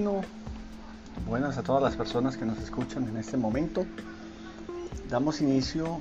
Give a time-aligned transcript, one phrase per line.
[0.00, 0.20] Bueno,
[1.26, 3.84] buenas a todas las personas que nos escuchan en este momento.
[5.10, 5.98] Damos inicio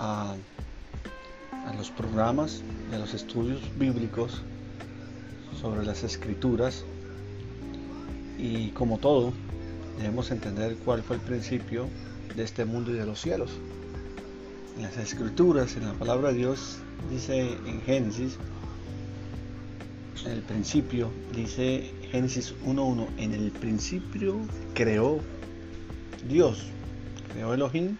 [0.00, 0.34] a,
[1.64, 2.60] a los programas
[2.90, 4.42] de los estudios bíblicos
[5.60, 6.84] sobre las escrituras
[8.36, 9.32] y como todo
[9.96, 11.86] debemos entender cuál fue el principio
[12.34, 13.52] de este mundo y de los cielos.
[14.76, 18.38] En las escrituras, en la palabra de Dios, dice en Génesis,
[20.26, 24.36] el principio, dice Génesis 1.1, en el principio
[24.74, 25.20] creó
[26.28, 26.64] Dios,
[27.32, 27.96] creó Elohim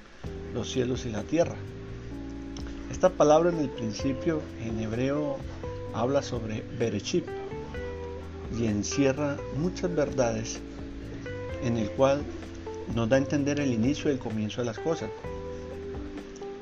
[0.52, 1.54] los cielos y la tierra.
[2.90, 5.36] Esta palabra en el principio en hebreo
[5.94, 7.24] habla sobre Berechip
[8.58, 10.60] y encierra muchas verdades
[11.62, 12.22] en el cual
[12.96, 15.10] nos da a entender el inicio y el comienzo de las cosas.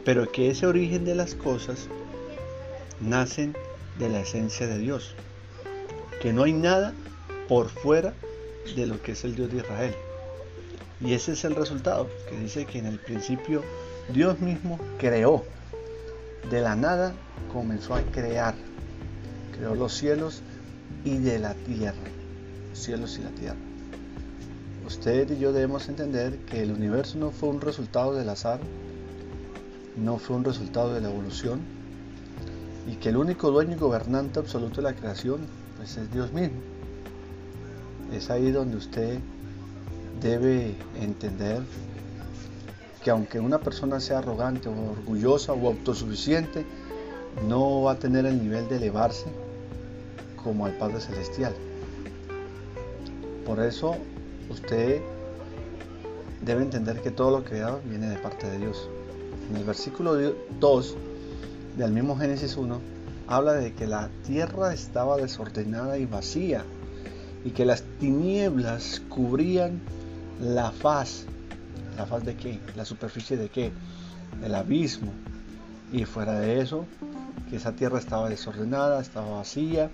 [0.05, 1.89] Pero que ese origen de las cosas
[3.01, 3.57] nacen
[3.99, 5.15] de la esencia de Dios.
[6.21, 6.93] Que no hay nada
[7.49, 8.15] por fuera
[8.77, 9.95] de lo que es el Dios de Israel.
[11.01, 13.63] Y ese es el resultado, que dice que en el principio
[14.13, 15.45] Dios mismo creó.
[16.51, 17.15] De la nada
[17.53, 18.55] comenzó a crear.
[19.57, 20.43] Creó los cielos
[21.05, 21.97] y de la tierra.
[22.71, 23.59] Los cielos y la tierra.
[24.87, 28.59] Usted y yo debemos entender que el universo no fue un resultado del azar,
[29.97, 31.61] no fue un resultado de la evolución,
[32.91, 35.41] y que el único dueño y gobernante absoluto de la creación
[35.77, 36.78] pues es Dios mismo.
[38.13, 39.19] Es ahí donde usted
[40.21, 41.63] debe entender
[43.03, 46.65] que aunque una persona sea arrogante o orgullosa o autosuficiente,
[47.47, 49.27] no va a tener el nivel de elevarse
[50.43, 51.55] como al Padre Celestial.
[53.47, 53.97] Por eso
[54.51, 55.01] usted
[56.45, 58.89] debe entender que todo lo creado viene de parte de Dios.
[59.51, 60.15] En el versículo
[60.61, 60.97] 2
[61.77, 62.79] del mismo Génesis 1
[63.27, 66.65] habla de que la tierra estaba desordenada y vacía
[67.49, 69.81] y que las tinieblas cubrían
[70.39, 71.25] la faz.
[71.97, 72.61] ¿La faz de qué?
[72.77, 73.73] ¿La superficie de qué?
[74.43, 75.13] Del abismo.
[75.91, 76.85] Y fuera de eso,
[77.49, 79.91] que esa tierra estaba desordenada, estaba vacía,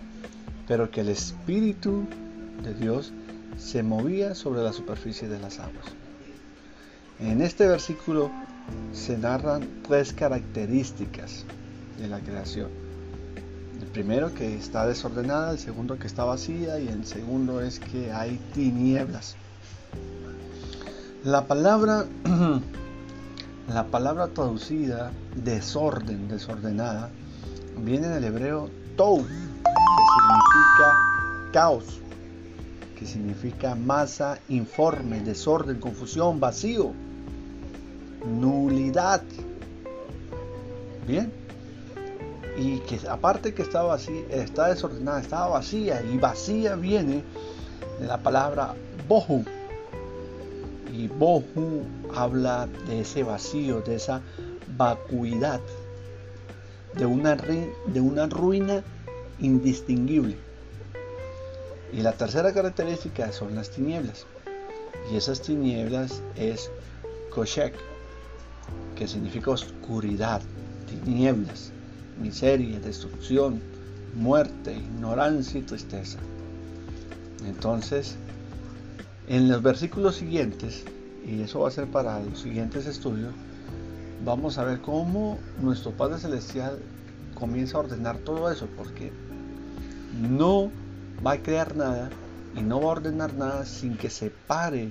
[0.67, 2.09] pero que el Espíritu
[2.65, 3.13] de Dios
[3.57, 5.87] se movía sobre la superficie de las aguas.
[7.21, 8.33] En este versículo
[8.93, 11.45] se narran tres características
[12.01, 12.84] de la creación.
[13.85, 18.11] El primero que está desordenada, el segundo que está vacía y el segundo es que
[18.11, 19.37] hay tinieblas.
[21.23, 22.07] La palabra
[23.69, 27.11] la palabra traducida desorden, desordenada,
[27.77, 29.27] viene del hebreo tou, que
[30.17, 32.01] significa caos
[32.99, 36.93] que significa masa informe, desorden, confusión, vacío,
[38.25, 39.23] nulidad.
[41.07, 41.44] Bien.
[42.57, 47.25] Y que aparte que está vacía, está desordenada, estaba vacía y vacía viene
[48.01, 48.75] de la palabra
[49.09, 49.45] bohu.
[50.93, 51.83] Y bohu
[52.15, 54.23] habla de ese vacío, de esa
[54.77, 55.61] vacuidad,
[56.95, 58.85] de una, de una ruina
[59.41, 60.37] indistinguible.
[61.93, 64.27] Y la tercera característica son las tinieblas.
[65.13, 66.71] Y esas tinieblas es
[67.31, 67.75] Koshek,
[68.97, 70.41] que significa oscuridad,
[70.87, 71.73] tinieblas,
[72.21, 73.61] miseria, destrucción,
[74.15, 76.19] muerte, ignorancia y tristeza.
[77.47, 78.17] Entonces,
[79.27, 80.85] en los versículos siguientes,
[81.27, 83.33] y eso va a ser para los siguientes estudios,
[84.25, 86.79] vamos a ver cómo nuestro Padre Celestial
[87.35, 89.13] comienza a ordenar todo eso, porque
[90.31, 90.71] no
[91.27, 92.11] va a crear nada
[92.57, 94.91] y no va a ordenar nada sin que se pare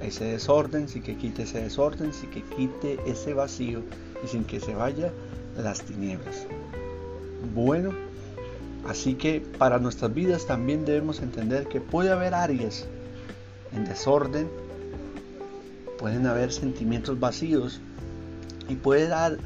[0.00, 3.82] ese desorden, sin que quite ese desorden, sin que quite ese vacío
[4.22, 5.12] y sin que se vaya
[5.56, 6.46] las tinieblas.
[7.54, 7.92] Bueno,
[8.88, 12.86] así que para nuestras vidas también debemos entender que puede haber áreas
[13.74, 14.48] en desorden,
[15.98, 17.80] pueden haber sentimientos vacíos
[18.68, 19.38] y puede, dar,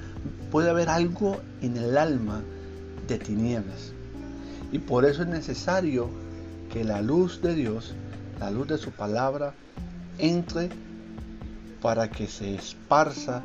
[0.50, 2.42] puede haber algo en el alma
[3.06, 3.92] de tinieblas.
[4.70, 6.08] Y por eso es necesario
[6.72, 7.94] que la luz de Dios,
[8.38, 9.54] la luz de su palabra,
[10.18, 10.68] entre
[11.80, 13.42] para que se esparza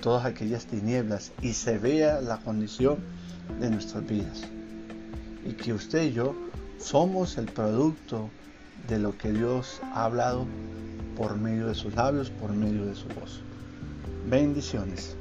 [0.00, 2.98] todas aquellas tinieblas y se vea la condición
[3.60, 4.42] de nuestras vidas.
[5.44, 6.34] Y que usted y yo
[6.78, 8.28] somos el producto
[8.88, 10.46] de lo que Dios ha hablado
[11.16, 13.42] por medio de sus labios, por medio de su voz.
[14.28, 15.16] Bendiciones.